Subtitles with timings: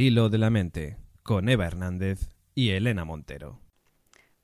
[0.00, 3.60] Al hilo de la mente, con Eva Hernández y Elena Montero.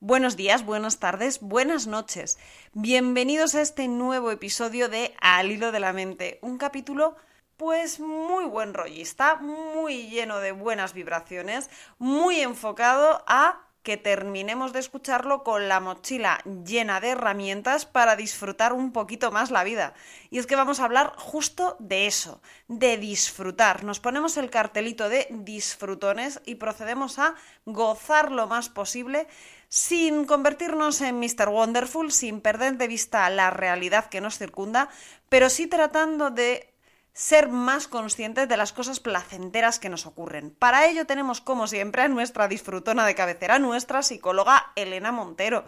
[0.01, 2.39] Buenos días, buenas tardes, buenas noches.
[2.75, 7.17] Bienvenidos a este nuevo episodio de Al hilo de la mente, un capítulo
[7.57, 14.81] pues muy buen rollista, muy lleno de buenas vibraciones, muy enfocado a que terminemos de
[14.81, 19.95] escucharlo con la mochila llena de herramientas para disfrutar un poquito más la vida.
[20.29, 23.85] Y es que vamos a hablar justo de eso, de disfrutar.
[23.85, 29.29] Nos ponemos el cartelito de disfrutones y procedemos a gozar lo más posible
[29.69, 31.49] sin convertirnos en Mr.
[31.49, 34.89] Wonderful, sin perder de vista la realidad que nos circunda,
[35.29, 36.76] pero sí tratando de
[37.17, 40.51] ser más conscientes de las cosas placenteras que nos ocurren.
[40.51, 45.65] Para ello tenemos, como siempre, a nuestra disfrutona de cabecera, nuestra psicóloga Elena Montero.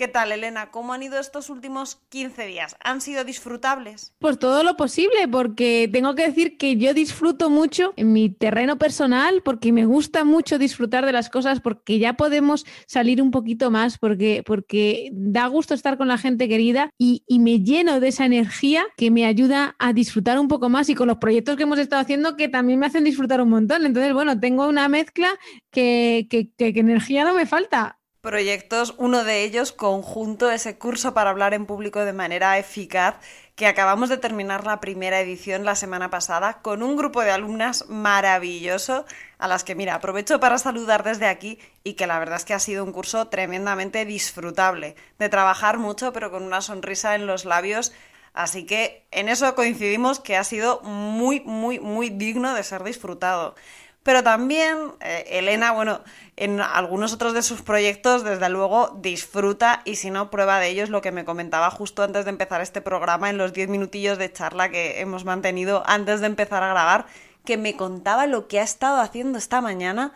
[0.00, 0.70] ¿Qué tal, Elena?
[0.70, 2.74] ¿Cómo han ido estos últimos 15 días?
[2.82, 4.14] ¿Han sido disfrutables?
[4.18, 8.78] Pues todo lo posible, porque tengo que decir que yo disfruto mucho en mi terreno
[8.78, 13.70] personal, porque me gusta mucho disfrutar de las cosas, porque ya podemos salir un poquito
[13.70, 18.24] más, porque, porque da gusto estar con la gente querida y, me lleno de esa
[18.24, 21.78] energía que me ayuda a disfrutar un poco más y con los proyectos que hemos
[21.78, 23.84] estado haciendo que también me hacen disfrutar un montón.
[23.84, 25.28] Entonces, bueno, tengo una mezcla
[25.70, 31.54] que, que energía no me falta proyectos, uno de ellos conjunto, ese curso para hablar
[31.54, 33.16] en público de manera eficaz,
[33.56, 37.86] que acabamos de terminar la primera edición la semana pasada con un grupo de alumnas
[37.88, 39.06] maravilloso
[39.38, 42.54] a las que, mira, aprovecho para saludar desde aquí y que la verdad es que
[42.54, 47.44] ha sido un curso tremendamente disfrutable, de trabajar mucho pero con una sonrisa en los
[47.44, 47.92] labios.
[48.32, 53.54] Así que en eso coincidimos que ha sido muy, muy, muy digno de ser disfrutado.
[54.02, 56.00] Pero también eh, Elena, bueno,
[56.36, 60.82] en algunos otros de sus proyectos, desde luego, disfruta y si no, prueba de ello
[60.82, 64.16] es lo que me comentaba justo antes de empezar este programa, en los 10 minutillos
[64.16, 67.06] de charla que hemos mantenido antes de empezar a grabar,
[67.44, 70.14] que me contaba lo que ha estado haciendo esta mañana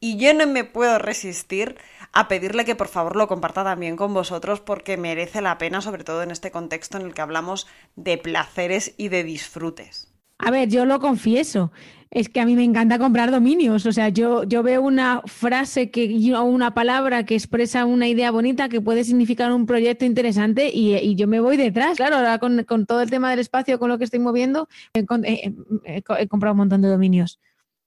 [0.00, 1.78] y yo no me puedo resistir
[2.12, 6.04] a pedirle que por favor lo comparta también con vosotros porque merece la pena, sobre
[6.04, 7.66] todo en este contexto en el que hablamos
[7.96, 10.12] de placeres y de disfrutes.
[10.38, 11.72] A ver, yo lo confieso
[12.14, 13.84] es que a mí me encanta comprar dominios.
[13.86, 18.30] O sea, yo, yo veo una frase que, o una palabra que expresa una idea
[18.30, 21.96] bonita que puede significar un proyecto interesante y, yo me voy detrás.
[21.96, 26.52] Claro, ahora con, todo el tema del espacio, con lo que estoy moviendo, he comprado
[26.52, 27.40] un montón de dominios.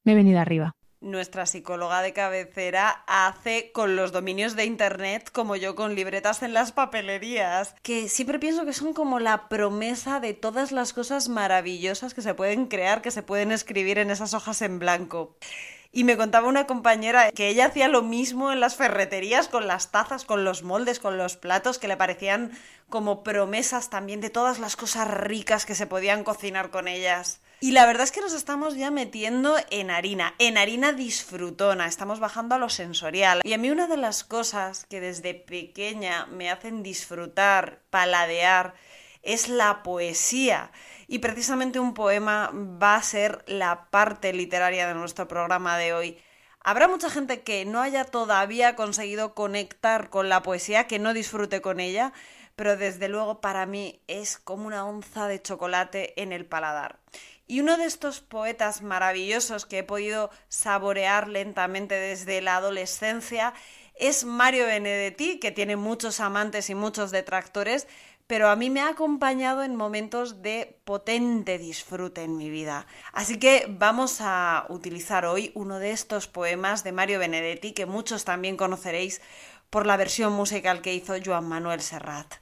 [0.03, 5.55] Me he venido arriba nuestra psicóloga de cabecera hace con los dominios de internet como
[5.55, 10.33] yo con libretas en las papelerías, que siempre pienso que son como la promesa de
[10.33, 14.61] todas las cosas maravillosas que se pueden crear, que se pueden escribir en esas hojas
[14.61, 15.35] en blanco.
[15.91, 19.91] Y me contaba una compañera que ella hacía lo mismo en las ferreterías con las
[19.91, 22.51] tazas, con los moldes, con los platos, que le parecían
[22.89, 27.39] como promesas también de todas las cosas ricas que se podían cocinar con ellas.
[27.59, 32.19] Y la verdad es que nos estamos ya metiendo en harina, en harina disfrutona, estamos
[32.19, 33.41] bajando a lo sensorial.
[33.43, 38.75] Y a mí una de las cosas que desde pequeña me hacen disfrutar, paladear,
[39.23, 40.71] es la poesía.
[41.07, 46.17] Y precisamente un poema va a ser la parte literaria de nuestro programa de hoy.
[46.63, 51.61] Habrá mucha gente que no haya todavía conseguido conectar con la poesía, que no disfrute
[51.61, 52.13] con ella,
[52.55, 56.99] pero desde luego para mí es como una onza de chocolate en el paladar.
[57.47, 63.53] Y uno de estos poetas maravillosos que he podido saborear lentamente desde la adolescencia
[63.95, 67.87] es Mario Benedetti, que tiene muchos amantes y muchos detractores,
[68.27, 72.85] pero a mí me ha acompañado en momentos de potente disfrute en mi vida.
[73.13, 78.25] Así que vamos a utilizar hoy uno de estos poemas de Mario Benedetti, que muchos
[78.25, 79.21] también conoceréis
[79.69, 82.35] por la versión musical que hizo Joan Manuel Serrat.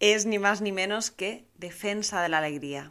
[0.00, 2.90] Es ni más ni menos que Defensa de la Alegría.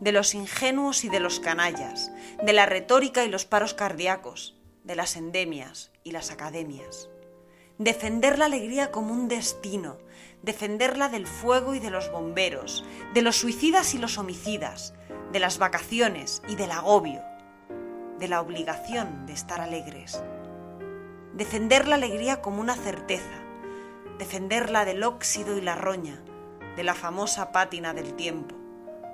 [0.00, 2.12] de los ingenuos y de los canallas,
[2.42, 7.08] de la retórica y los paros cardíacos, de las endemias y las academias.
[7.78, 9.98] Defender la alegría como un destino,
[10.42, 12.84] defenderla del fuego y de los bomberos,
[13.14, 14.94] de los suicidas y los homicidas,
[15.32, 17.22] de las vacaciones y del agobio,
[18.18, 20.22] de la obligación de estar alegres.
[21.34, 23.44] Defender la alegría como una certeza,
[24.18, 26.22] defenderla del óxido y la roña,
[26.76, 28.57] de la famosa pátina del tiempo,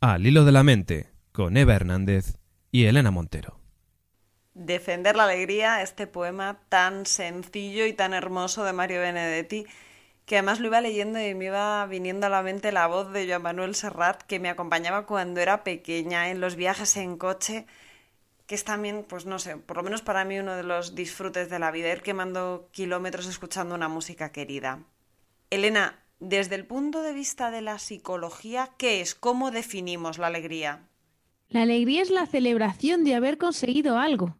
[0.00, 2.36] Al hilo de la mente con Eva Hernández
[2.70, 3.58] y Elena Montero.
[4.52, 9.64] Defender la alegría, este poema tan sencillo y tan hermoso de Mario Benedetti,
[10.26, 13.26] que además lo iba leyendo y me iba viniendo a la mente la voz de
[13.26, 17.64] Joan Manuel Serrat, que me acompañaba cuando era pequeña en los viajes en coche,
[18.46, 21.48] que es también, pues no sé, por lo menos para mí uno de los disfrutes
[21.48, 24.80] de la vida, ir quemando kilómetros escuchando una música querida.
[25.48, 29.14] Elena, desde el punto de vista de la psicología, ¿qué es?
[29.14, 30.88] ¿Cómo definimos la alegría?
[31.48, 34.38] La alegría es la celebración de haber conseguido algo.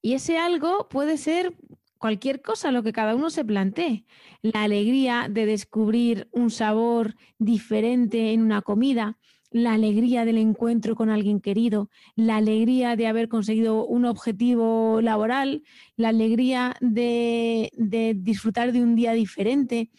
[0.00, 1.54] Y ese algo puede ser
[1.98, 4.04] cualquier cosa, lo que cada uno se plantee.
[4.42, 9.18] La alegría de descubrir un sabor diferente en una comida,
[9.52, 15.62] la alegría del encuentro con alguien querido, la alegría de haber conseguido un objetivo laboral,
[15.96, 19.90] la alegría de, de disfrutar de un día diferente.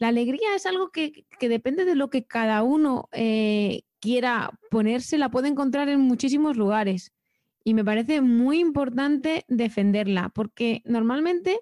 [0.00, 5.30] La alegría es algo que, depende de lo que cada uno eh, quiera ponerse, la
[5.30, 7.12] puede encontrar en muchísimos lugares.
[7.64, 11.60] Y me parece muy importante defenderla, porque normalmente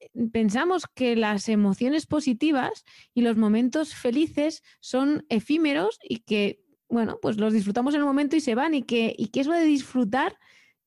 [0.00, 7.18] eh, pensamos que las emociones positivas y los momentos felices son efímeros y que, bueno,
[7.20, 9.64] pues los disfrutamos en un momento y se van y que, y que eso de
[9.64, 10.38] disfrutar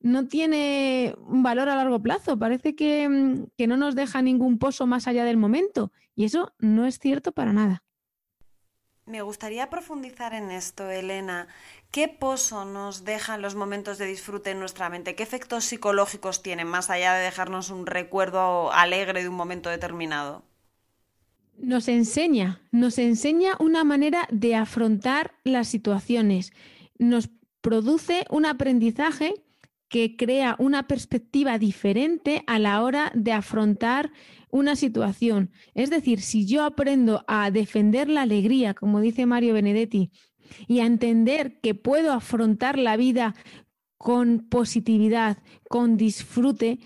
[0.01, 2.37] no tiene un valor a largo plazo.
[2.37, 5.91] Parece que, mm, que, no nos deja ningún pozo más allá del momento.
[6.15, 7.83] Y eso no es cierto para nada.
[9.05, 11.47] Me gustaría profundizar en esto, Elena.
[11.91, 15.15] ¿Qué pozo nos dejan los momentos de disfrute en nuestra mente?
[15.15, 20.43] ¿Qué efectos psicológicos tienen más allá de dejarnos un recuerdo alegre de un momento determinado?
[21.57, 26.53] Nos enseña, nos enseña una manera de afrontar las situaciones.
[26.97, 27.29] Nos
[27.61, 29.33] produce un aprendizaje
[29.91, 34.09] que crea una perspectiva diferente a la hora de afrontar
[34.49, 35.51] una situación.
[35.75, 40.09] Es decir, si yo aprendo a defender la alegría, como dice Mario Benedetti,
[40.65, 43.35] y a entender que puedo afrontar la vida
[43.97, 46.79] con positividad, con disfrute,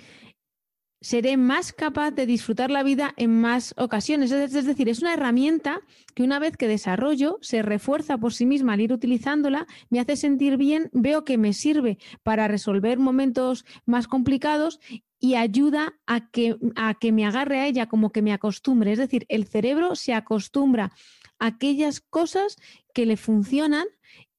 [1.06, 4.32] seré más capaz de disfrutar la vida en más ocasiones.
[4.32, 5.82] Es decir, es una herramienta
[6.16, 10.16] que una vez que desarrollo se refuerza por sí misma al ir utilizándola, me hace
[10.16, 14.80] sentir bien, veo que me sirve para resolver momentos más complicados
[15.20, 18.92] y ayuda a que, a que me agarre a ella como que me acostumbre.
[18.92, 20.92] Es decir, el cerebro se acostumbra
[21.38, 22.58] a aquellas cosas
[22.96, 23.86] que le funcionan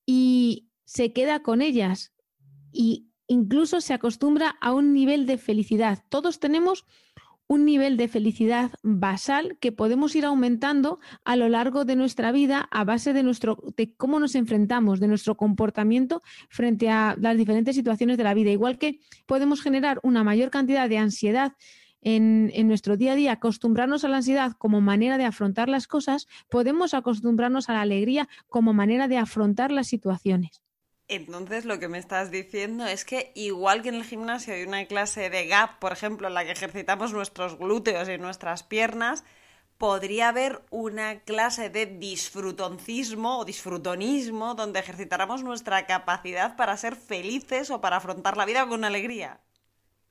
[0.05, 2.13] y se queda con ellas.
[2.73, 6.05] Y incluso se acostumbra a un nivel de felicidad.
[6.08, 6.84] Todos tenemos
[7.49, 12.69] un nivel de felicidad basal que podemos ir aumentando a lo largo de nuestra vida
[12.70, 17.77] a base de nuestro de cómo nos enfrentamos, de nuestro comportamiento frente a las diferentes
[17.77, 18.51] situaciones de la vida.
[18.51, 21.53] Igual que podemos generar una mayor cantidad de ansiedad
[22.03, 25.86] en, en, nuestro día a día, acostumbrarnos a la ansiedad como manera de afrontar las
[25.89, 30.66] cosas, podemos acostumbrarnos a la alegría como manera de afrontar las situaciones.
[31.08, 34.86] Entonces lo que me estás diciendo es que igual que en el gimnasio hay una
[34.86, 39.25] clase de gap, por ejemplo, en la que ejercitamos nuestros glúteos y nuestras piernas,
[39.79, 47.70] podría haber una clase de disfrutoncismo o disfrutonismo donde ejercitáramos nuestra capacidad para ser felices
[47.70, 49.41] o para afrontar la vida con alegría.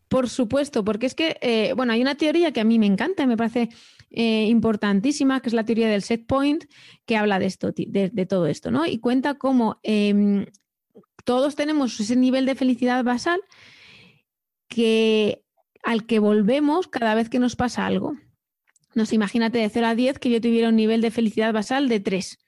[0.08, 3.24] Por supuesto, porque es que, eh, bueno, hay una teoría que a mí me encanta
[3.24, 3.70] y me parece
[4.12, 6.66] eh, importantísima, que es la teoría del set point,
[7.06, 8.86] que habla de esto, de, todo esto, ¿no?
[8.86, 10.46] Y cuenta cómo em,
[11.25, 13.41] todos tenemos ese nivel de felicidad basal
[14.70, 15.44] que
[15.84, 18.15] al que volvemos cada vez que nos pasa algo.
[18.94, 21.89] No sé, imagínate de 0 a 10 que yo tuviera un nivel de felicidad basal
[21.89, 22.39] de 3.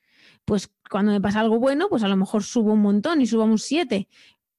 [0.45, 3.43] Pues cuando me pasa algo bueno, pues a lo mejor subo un montón y subo
[3.43, 4.07] un 7,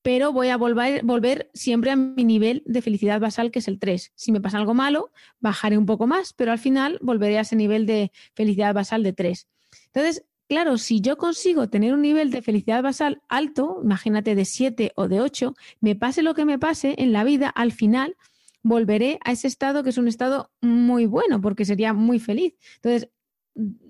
[0.02, 3.78] pero voy a volver, volver siempre a mi nivel de felicidad basal, que es el
[3.78, 4.12] 3.
[4.14, 5.10] Si me pasa algo malo,
[5.40, 9.12] bajaré un poco más, pero al final volveré a ese nivel de felicidad basal de
[9.12, 9.48] 3.
[9.87, 14.93] Entonces, Claro, si yo consigo tener un nivel de felicidad basal alto, imagínate de 7
[14.97, 18.17] o de 8, me pase lo que me pase en la vida, al final
[18.62, 22.55] volveré a ese estado que es un estado muy bueno, porque sería muy feliz.
[22.76, 23.11] Entonces,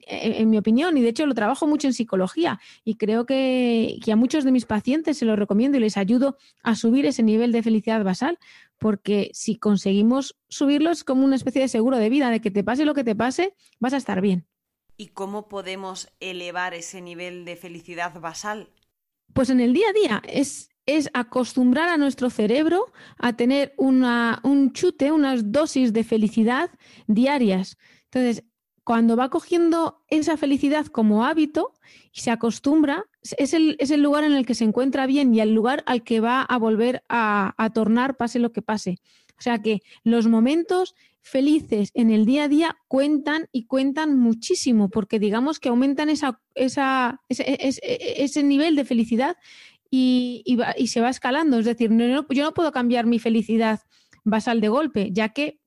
[0.08, 4.12] en, mi opinión, y de hecho lo trabajo mucho en psicología y creo que, que,
[4.12, 7.52] a muchos de mis pacientes se lo recomiendo y les ayudo a subir ese nivel
[7.52, 8.38] de felicidad basal,
[8.78, 12.64] porque si conseguimos subirlo es como una especie de seguro de vida, de que te
[12.64, 14.46] pase lo que te pase, vas a estar bien.
[15.00, 18.68] ¿Y cómo podemos elevar ese nivel de felicidad basal?
[19.32, 24.40] Pues en el día a día es, es acostumbrar a nuestro cerebro a tener una,
[24.42, 26.70] un chute, unas dosis de felicidad
[27.06, 27.78] diarias.
[28.06, 28.42] Entonces,
[28.82, 31.74] cuando va cogiendo esa felicidad como hábito
[32.12, 35.84] y se acostumbra, es el, lugar en el que se encuentra bien y el lugar
[35.86, 38.98] al que va a volver a, a tornar pase lo que pase.
[39.38, 40.96] O sea que los momentos
[41.28, 46.40] felices en el día a día cuentan y cuentan muchísimo, porque digamos que aumentan esa,
[46.54, 46.82] ese,
[47.28, 47.80] ese,
[48.22, 49.36] ese nivel de felicidad
[49.90, 51.58] y, y, va, y, se va escalando.
[51.58, 53.80] Es decir, no, yo no puedo cambiar mi felicidad
[54.24, 55.58] basal de golpe, ya que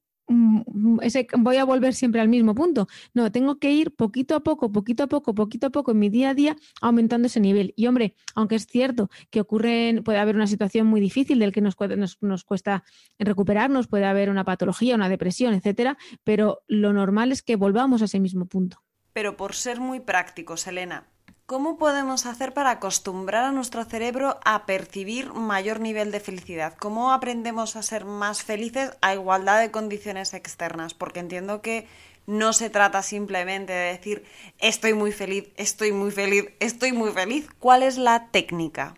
[1.02, 2.88] ese, voy a volver siempre al mismo punto.
[3.14, 6.10] No, tengo que ir poquito a poco, poquito a poco, poquito a poco en mi
[6.10, 7.74] día a día aumentando ese nivel.
[7.76, 11.62] Y hombre, aunque es cierto que ocurre, puede haber una situación muy difícil del que
[11.62, 12.84] nos, nos, nos cuesta
[13.20, 18.06] recuperarnos, puede haber una patología, una depresión, etcétera, pero lo normal es que volvamos a
[18.06, 18.84] ese mismo punto.
[19.14, 21.11] Pero por ser muy prácticos, Elena,
[21.52, 26.78] ¿Cómo podemos hacer para acostumbrar a nuestro cerebro a percibir mayor nivel de felicidad?
[26.80, 30.94] ¿Cómo aprendemos a ser más felices a igualdad de condiciones externas?
[30.94, 31.88] Porque entiendo que
[32.26, 34.24] no se trata simplemente de decir
[34.60, 37.50] estoy muy feliz, estoy muy feliz, estoy muy feliz.
[37.60, 38.96] ¿Cuál es la técnica?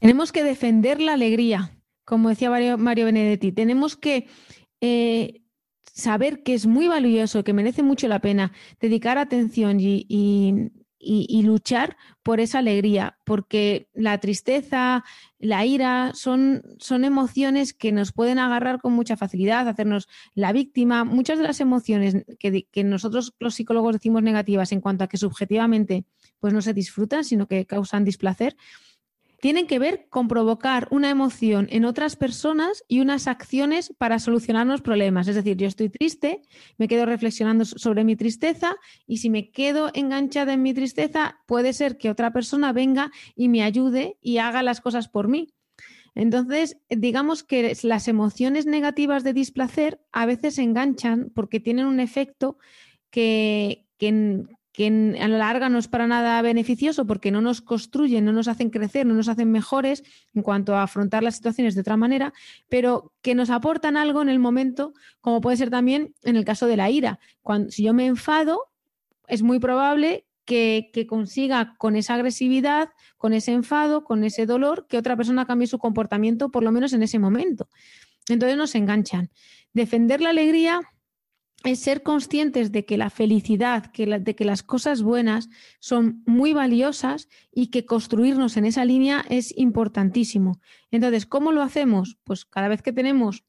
[0.00, 3.52] Tenemos que defender la alegría, como decía Mario Benedetti.
[3.52, 4.26] Tenemos que
[4.82, 5.40] eh,
[5.94, 11.42] saber que es muy valioso, que merece mucho la pena dedicar atención y, y y,
[11.42, 15.04] luchar por esa alegría, porque la tristeza,
[15.38, 21.04] la ira son, son emociones que nos pueden agarrar con mucha facilidad, hacernos la víctima.
[21.04, 25.16] Muchas de las emociones que, que nosotros los psicólogos decimos negativas en cuanto a que
[25.18, 26.04] subjetivamente
[26.40, 28.56] pues no se disfrutan, sino que causan displacer,
[29.40, 34.66] tienen que ver con provocar una emoción en otras personas y unas acciones para solucionar
[34.66, 35.28] los problemas.
[35.28, 36.42] Es decir, yo estoy triste,
[36.76, 38.76] me quedo reflexionando sobre mi tristeza
[39.06, 43.48] y si me quedo enganchada en mi tristeza, puede ser que otra persona venga y
[43.48, 45.54] me ayude y haga las cosas por mí.
[46.14, 52.58] Entonces, digamos que las emociones negativas de displacer a veces enganchan porque tienen un efecto
[53.10, 54.44] que, que,
[54.78, 54.86] que
[55.20, 58.70] a la larga no es para nada beneficioso porque no nos construyen, no nos hacen
[58.70, 60.04] crecer, no nos hacen mejores
[60.34, 62.32] en cuanto a afrontar las situaciones de otra manera,
[62.68, 66.68] pero que nos aportan algo en el momento, como puede ser también en el caso
[66.68, 67.18] de la ira.
[67.42, 68.70] Cuando, si yo me enfado,
[69.26, 74.86] es muy probable que, que, consiga con esa agresividad, con ese enfado, con ese dolor,
[74.88, 77.68] que otra persona cambie su comportamiento, por lo menos en ese momento.
[78.28, 79.32] Entonces nos enganchan.
[79.72, 80.82] Defender la alegría
[81.64, 85.48] es ser conscientes de que la felicidad, que de que las cosas buenas
[85.80, 90.60] son muy valiosas y que construirnos en esa línea es importantísimo.
[90.90, 92.16] Entonces, ¿cómo lo hacemos?
[92.24, 93.44] Pues cada vez que tenemos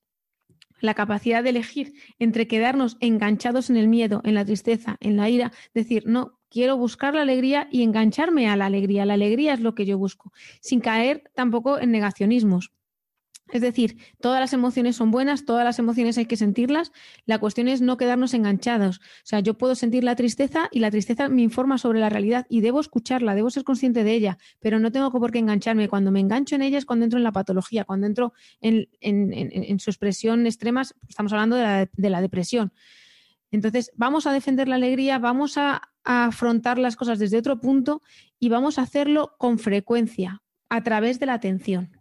[0.81, 5.29] la capacidad de elegir entre quedarnos enganchados en el miedo, en la tristeza, en la
[5.29, 9.05] ira, decir, no, quiero buscar la alegría y engancharme a la alegría.
[9.05, 12.71] La alegría es lo que yo busco, sin caer tampoco en negacionismos.
[13.51, 16.91] Es decir, todas las emociones son buenas, todas las emociones hay que sentirlas.
[17.25, 18.97] La cuestión es no quedarnos enganchados.
[18.97, 22.45] O sea, yo puedo sentir la tristeza y la tristeza me informa sobre la realidad
[22.49, 25.89] y debo escucharla, debo ser consciente de ella, pero no tengo por qué engancharme.
[25.89, 29.89] Cuando me engancho en ella es cuando entro en la patología, cuando entro en, su
[29.89, 32.71] expresión extrema, estamos hablando de la, de la, depresión.
[33.51, 38.03] Entonces, vamos a defender la alegría, vamos a afrontar las cosas desde otro punto
[38.39, 41.98] y vamos a hacerlo con frecuencia, a través de la atención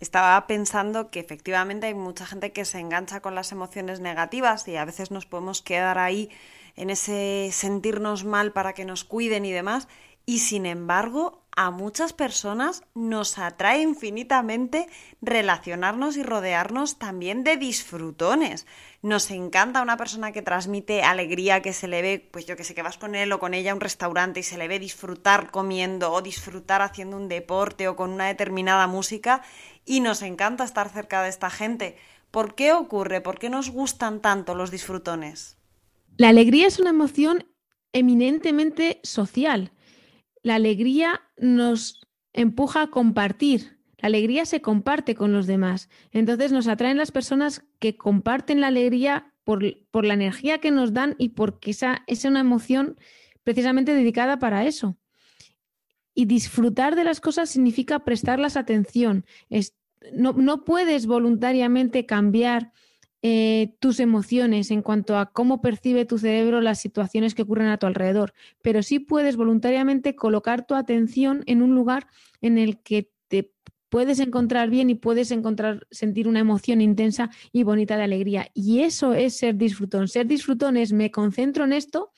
[0.00, 4.76] estaba pensando que efectivamente hay mucha gente que se engancha con las emociones negativas y
[4.76, 6.30] a veces nos podemos quedar ahí
[6.76, 9.88] en ese sentirnos mal para que nos cuiden y demás.
[10.26, 14.86] Y sin embargo, a muchas personas nos atrae infinitamente
[15.20, 18.66] relacionarnos y rodearnos también de disfrutones.
[19.02, 22.74] Nos encanta una persona que transmite alegría, que se le ve, pues yo que sé,
[22.74, 25.50] que vas con él o con ella a un restaurante y se le ve disfrutar
[25.50, 29.42] comiendo o disfrutar haciendo un deporte o con una determinada música
[29.84, 31.96] y nos encanta estar cerca de esta gente.
[32.30, 33.20] ¿Por qué ocurre?
[33.20, 35.58] ¿Por qué nos gustan tanto los disfrutones?
[36.16, 37.46] La alegría es una emoción
[37.92, 39.72] eminentemente social.
[40.42, 42.00] La alegría nos
[42.32, 43.78] empuja a compartir.
[43.98, 45.90] La alegría se comparte con los demás.
[46.12, 50.92] Entonces nos atraen las personas que comparten la alegría por, por la energía que nos
[50.92, 52.96] dan y porque esa es una emoción
[53.44, 54.96] precisamente dedicada para eso.
[56.14, 59.26] Y disfrutar de las cosas significa prestarlas atención.
[59.48, 59.76] Es,
[60.12, 62.72] no, no, puedes voluntariamente cambiar
[63.22, 67.78] eh, tus emociones en cuanto a cómo percibe tu cerebro las situaciones que ocurren a
[67.78, 72.06] tu alrededor, pero sí puedes voluntariamente colocar tu atención en un lugar
[72.40, 73.52] en el que te
[73.90, 78.50] puedes encontrar bien y puedes encontrar, sentir una emoción intensa y bonita de alegría.
[78.54, 80.08] Y eso es ser disfrutón.
[80.08, 82.12] Ser disfrutón es me concentro en esto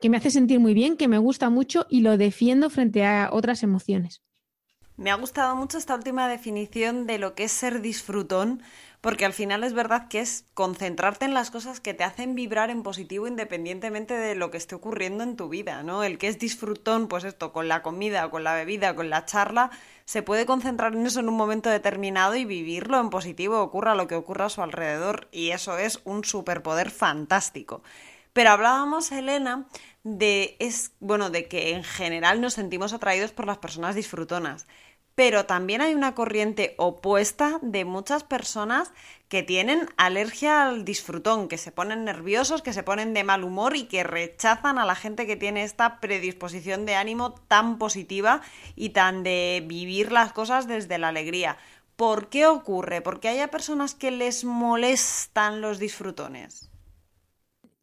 [0.00, 3.30] que me hace sentir muy bien, que me gusta mucho y lo defiendo frente a
[3.32, 4.22] otras emociones.
[4.96, 8.62] Me ha gustado mucho esta última definición de lo que es ser disfrutón,
[9.00, 12.70] porque al final es verdad que es concentrarte en las cosas que te hacen vibrar
[12.70, 16.02] en positivo independientemente de lo que esté ocurriendo en tu vida, ¿no?
[16.02, 19.70] El que es disfrutón, pues esto, con la comida, con la bebida, con la charla,
[20.04, 24.08] se puede concentrar en eso en un momento determinado y vivirlo en positivo, ocurra lo
[24.08, 27.82] que ocurra a su alrededor, y eso es un superpoder fantástico.
[28.32, 29.66] Pero hablábamos, Elena,
[30.02, 34.66] de es bueno, de que en general nos sentimos atraídos por las personas disfrutonas
[35.18, 38.92] pero también hay una corriente opuesta de muchas personas
[39.28, 43.74] que tienen alergia al disfrutón, que se ponen nerviosos, que se ponen de mal humor
[43.74, 48.42] y que rechazan a la gente que tiene esta predisposición de ánimo tan positiva
[48.76, 51.58] y tan de vivir las cosas desde la alegría.
[51.96, 53.00] ¿Por qué ocurre?
[53.00, 56.70] Porque haya personas que les molestan los disfrutones.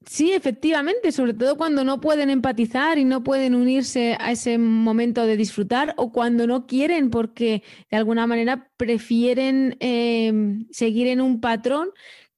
[0.06, 5.26] Sí, efectivamente, sobre todo cuando no pueden empatizar y no pueden unirse a ese momento
[5.26, 11.42] de disfrutar o cuando no quieren porque de alguna manera prefieren em, seguir en un
[11.42, 11.90] patrón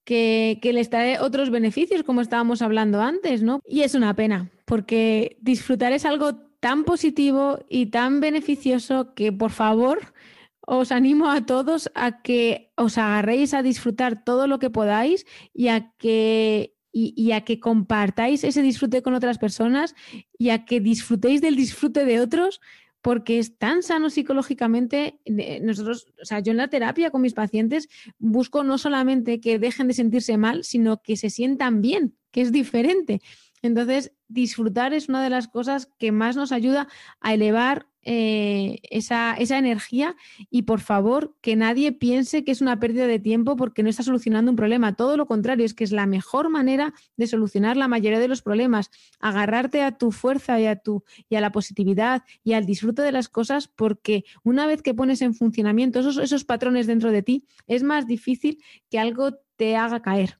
[0.06, 3.60] que, que, les trae otros beneficios, como estábamos hablando antes, ¿no?
[3.66, 9.52] Y es una pena, porque disfrutar es algo tan positivo y tan beneficioso que por
[9.52, 10.14] favor
[10.62, 15.68] os animo a todos a que os agarréis a disfrutar todo lo que podáis y
[15.68, 19.94] a que y, a que compartáis ese disfrute con otras personas
[20.38, 22.60] y a que disfrutéis del disfrute de otros
[23.02, 25.20] porque es tan sano psicológicamente.
[25.62, 27.88] Nosotros, o sea, yo en la terapia con mis pacientes
[28.18, 32.52] busco no solamente que dejen de sentirse mal, sino que se sientan bien, que es
[32.52, 33.22] diferente.
[33.62, 36.88] Entonces, disfrutar es una de las cosas que más nos ayuda
[37.22, 40.16] a elevar eh, esa, esa, energía
[40.50, 44.02] y por favor que nadie piense que es una pérdida de tiempo porque no está
[44.02, 44.96] solucionando un problema.
[44.96, 48.42] Todo lo contrario, es que es la mejor manera de solucionar la mayoría de los
[48.42, 48.92] problemas.
[49.20, 53.12] Agarrarte a tu fuerza y a, tu, y a la positividad y al disfrute de
[53.12, 57.44] las cosas porque una vez que pones en funcionamiento esos, esos patrones dentro de ti,
[57.68, 60.40] es más difícil que algo te haga caer.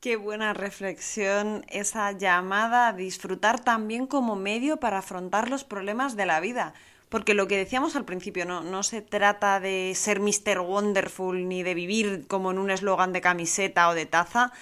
[0.00, 6.24] Qué buena reflexión esa llamada a disfrutar también como medio para afrontar los problemas de
[6.24, 6.72] la vida.
[7.10, 10.60] Porque lo que decíamos al principio, no, no se trata de ser Mr.
[10.60, 14.52] Wonderful ni de vivir como en un eslogan de camiseta o de taza.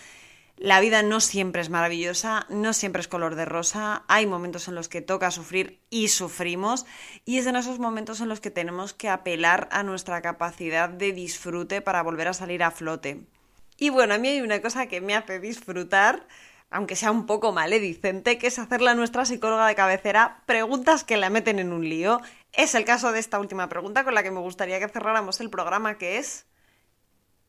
[0.57, 4.74] La vida no siempre es maravillosa, no siempre es color de rosa, hay momentos en
[4.74, 6.85] los que toca sufrir y sufrimos,
[7.24, 11.12] y es en esos momentos en los que tenemos que apelar a nuestra capacidad de
[11.12, 13.20] disfrute para volver a salir a flote.
[13.79, 16.27] Y bueno, a mí hay una cosa que me hace disfrutar,
[16.69, 21.17] aunque sea un poco maledicente, que es hacerle a nuestra psicóloga de cabecera preguntas que
[21.17, 22.21] la meten en un lío.
[22.53, 25.49] Es el caso de esta última pregunta con la que me gustaría que cerráramos el
[25.49, 26.47] programa, que es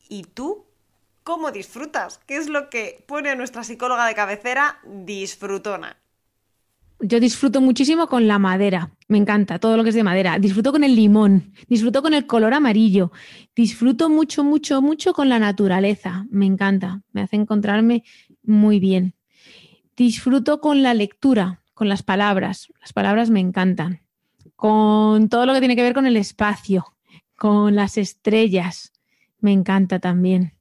[0.08, 0.66] ¿Y tú
[1.24, 2.18] cómo disfrutas?
[2.26, 5.96] ¿Qué es lo que pone a nuestra psicóloga de cabecera disfrutona?
[7.02, 10.38] Yo disfruto muchísimo con la madera, me encanta todo lo que es de madera.
[10.38, 13.10] Disfruto con el limón, disfruto con el color amarillo,
[13.56, 18.04] disfruto mucho, mucho, mucho con la naturaleza, me encanta, me hace encontrarme
[18.42, 19.14] muy bien.
[19.96, 24.02] Disfruto con la lectura, con las palabras, las palabras me encantan,
[24.54, 26.84] con todo lo que tiene que ver con el espacio,
[27.34, 28.92] con las estrellas,
[29.38, 30.52] me encanta también.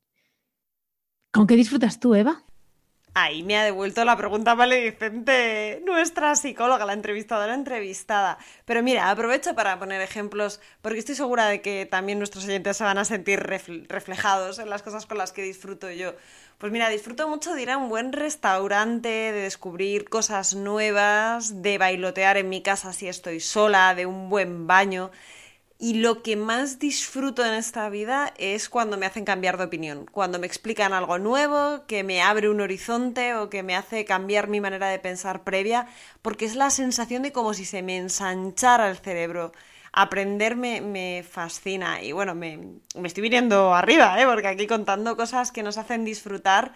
[1.32, 2.45] ¿Con qué disfrutas tú, Eva?
[3.15, 8.38] Ahí me ha devuelto la pregunta maledicente nuestra psicóloga, la entrevistadora entrevistada.
[8.65, 12.84] Pero mira, aprovecho para poner ejemplos, porque estoy segura de que también nuestros oyentes se
[12.84, 16.13] van a sentir reflejados en las cosas con las que disfruto yo.
[16.60, 21.78] Pues mira, disfruto mucho de ir a un buen restaurante, de descubrir cosas nuevas, de
[21.78, 25.10] bailotear en mi casa si estoy sola, de un buen baño.
[25.81, 30.05] Y lo que más disfruto en esta vida es cuando me hacen cambiar de opinión,
[30.11, 34.49] cuando me explican algo nuevo, que me abre un horizonte o que me hace cambiar
[34.49, 35.87] mi manera de pensar previa,
[36.21, 39.53] porque es la sensación de como si se me ensanchara el cerebro.
[39.93, 42.57] Aprender me, fascina y bueno, me,
[42.95, 44.25] me, estoy viniendo arriba, ¿eh?
[44.25, 46.73] porque aquí contando cosas que nos hacen disfrutar,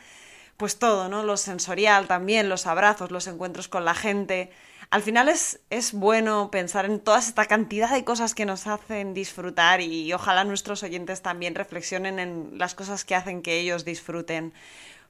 [0.55, 1.23] pues todo, ¿no?
[1.23, 4.49] Lo sensorial también, los abrazos, los encuentros con la gente
[4.93, 9.15] al final es, es bueno pensar en toda esta cantidad de cosas que nos hacen
[9.15, 14.53] disfrutar y ojalá nuestros oyentes también reflexionen en las cosas que hacen que ellos disfruten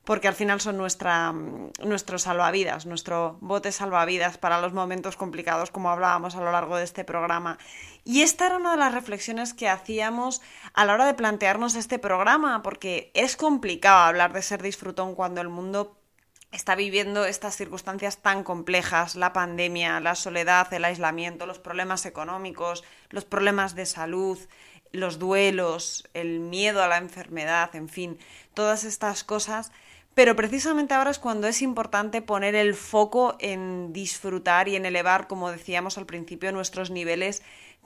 [0.05, 1.33] porque al final son nuestra,
[1.83, 6.85] nuestro salvavidas, nuestro bote salvavidas para los momentos complicados, como hablábamos a lo largo de
[6.85, 7.57] este programa.
[8.05, 10.41] Y esta era una de las reflexiones que hacíamos
[10.73, 15.41] a la hora de plantearnos este programa, porque es complicado hablar de ser disfrutón cuando
[15.41, 15.97] el mundo
[16.53, 22.83] está viviendo estas circunstancias tan complejas, la pandemia, la soledad, el aislamiento, los problemas económicos,
[23.09, 24.37] los problemas de salud,
[24.91, 28.19] los duelos, el miedo a la enfermedad, en fin,
[28.53, 29.71] todas estas cosas,
[30.15, 35.27] Pero precisamente ahora es cuando es importante poner el foco en disfrutar y en elevar,
[35.27, 37.41] como decíamos al principio, nuestros niveles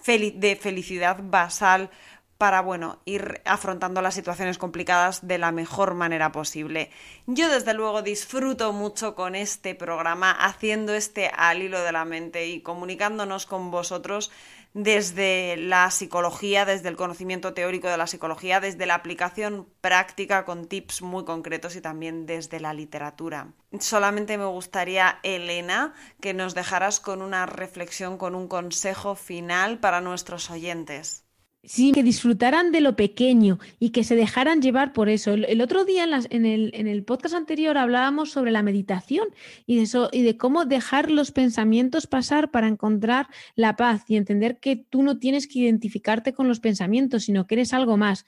[0.05, 1.89] de felicidad basal
[2.37, 6.91] para, bueno, ir afrontando las situaciones complicadas de la mejor manera posible.
[7.25, 12.47] Yo desde luego disfruto mucho con este programa, haciendo este al hilo de la mente
[12.47, 14.31] y comunicándonos con vosotros
[14.73, 20.67] desde la psicología, desde el conocimiento teórico de la psicología, desde la aplicación práctica con
[20.67, 23.53] tips muy concretos y también desde la literatura.
[23.79, 29.99] Solamente me gustaría, Elena, que nos dejaras con una reflexión, con un consejo final para
[29.99, 31.26] nuestros oyentes.
[31.67, 35.33] Sí, que disfrutaran de lo pequeño y que se dejaran llevar por eso.
[35.33, 39.27] El, otro día en, el, en, el, podcast anterior hablábamos sobre la meditación
[39.65, 44.15] y de, eso, y de cómo dejar los pensamientos pasar para encontrar la paz y
[44.15, 48.25] entender que tú no tienes que identificarte con los pensamientos, sino que eres algo más.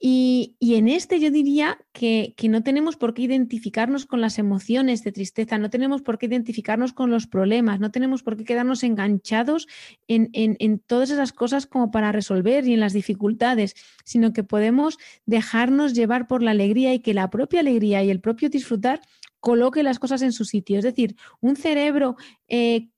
[0.00, 5.10] Y, en este yo diría que, no tenemos por qué identificarnos con las emociones de
[5.10, 9.66] tristeza, no tenemos por qué identificarnos con los problemas, no tenemos por qué quedarnos enganchados
[10.06, 14.98] en, en todas esas cosas como para resolver y en las dificultades, sino que podemos
[15.26, 19.00] dejarnos llevar por la alegría y que la propia alegría y el propio disfrutar
[19.40, 20.78] coloque las cosas en su sitio.
[20.78, 22.16] Es decir, un cerebro
[22.48, 22.88] eh,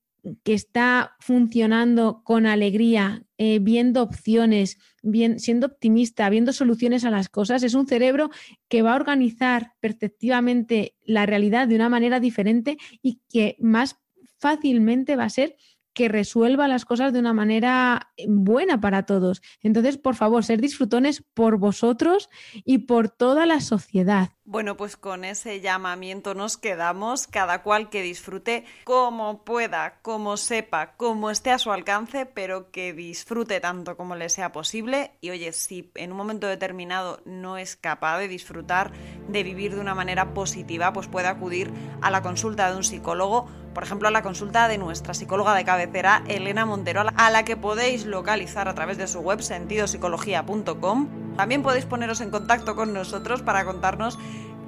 [0.43, 4.79] que está funcionando con alegría, eh, viendo opciones,
[5.37, 8.31] siendo optimista, viendo soluciones a las cosas, es un cerebro
[8.69, 13.97] que va a organizar perceptivamente la realidad de una manera diferente y que más
[14.39, 15.57] fácilmente va a ser
[15.93, 19.43] que resuelva las cosas de una manera buena para todos.
[19.63, 22.29] Entonces, por favor, ser disfrutones por vosotros
[22.65, 24.31] y por toda la sociedad.
[24.51, 30.95] Bueno, pues con ese llamamiento nos quedamos, cada cual que disfrute como pueda, como sepa,
[30.97, 35.13] como esté a su alcance, pero que disfrute tanto como le sea posible.
[35.21, 38.91] Y oye, si en un momento determinado no es capaz de disfrutar,
[39.29, 41.71] de vivir de una manera positiva, pues puede acudir
[42.03, 45.65] a la consulta de un psicólogo, por ejemplo, a la consulta de nuestra psicóloga de
[45.65, 51.63] cabecera, Elena Montero, a la que podéis localizar a través de su web sentidopsicología.com también
[51.63, 54.19] podéis poneros en contacto con nosotros para contarnos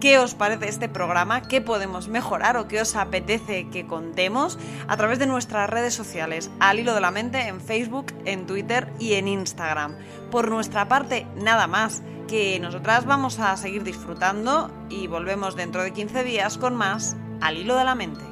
[0.02, 4.96] qué os parece este programa, qué podemos mejorar o qué os apetece que contemos a
[4.96, 9.12] través de nuestras redes sociales, al hilo de la mente en Facebook, en Twitter y
[9.12, 9.96] en Instagram.
[10.32, 15.92] Por nuestra parte, nada más, que nosotras vamos a seguir disfrutando y volvemos dentro de
[15.92, 18.24] 15 días con más al hilo de la mente.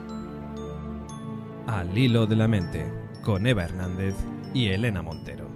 [1.69, 4.17] Al hilo de la mente, con Eva Hernández
[4.55, 5.50] y Elena Montero.